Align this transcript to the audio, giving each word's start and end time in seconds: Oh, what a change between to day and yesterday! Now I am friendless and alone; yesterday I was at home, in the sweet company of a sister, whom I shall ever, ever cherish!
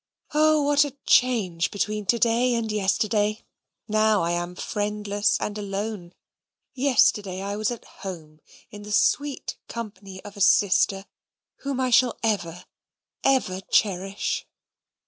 Oh, 0.33 0.63
what 0.63 0.83
a 0.83 0.97
change 1.05 1.69
between 1.69 2.07
to 2.07 2.17
day 2.17 2.55
and 2.55 2.71
yesterday! 2.71 3.43
Now 3.87 4.23
I 4.23 4.31
am 4.31 4.55
friendless 4.55 5.37
and 5.39 5.55
alone; 5.59 6.15
yesterday 6.73 7.39
I 7.43 7.55
was 7.55 7.69
at 7.69 7.85
home, 7.85 8.39
in 8.71 8.81
the 8.81 8.91
sweet 8.91 9.59
company 9.67 10.19
of 10.25 10.35
a 10.35 10.41
sister, 10.41 11.05
whom 11.57 11.79
I 11.79 11.91
shall 11.91 12.17
ever, 12.23 12.65
ever 13.23 13.61
cherish! 13.69 14.47